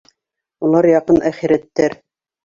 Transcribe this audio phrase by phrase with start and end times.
[0.67, 1.95] Улар яҡын әхирәттәр.